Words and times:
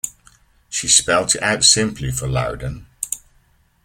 She 0.67 0.87
spelt 0.87 1.35
it 1.35 1.43
out 1.43 1.63
simply 1.63 2.09
for 2.09 2.25
Louden. 2.27 2.87